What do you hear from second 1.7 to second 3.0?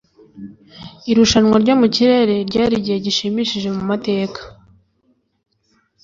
mu kirere ryari igihe